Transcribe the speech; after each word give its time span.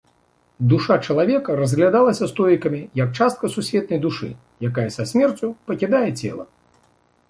Душа 0.69 0.95
чалавека 1.09 1.57
разглядалася 1.59 2.31
стоікамі 2.33 2.81
як 3.03 3.09
частка 3.21 3.53
сусветнай 3.59 3.99
душы, 4.09 4.29
якая 4.71 4.89
са 5.01 5.11
смерцю 5.15 5.47
пакідае 5.71 6.07
цела. 6.19 6.53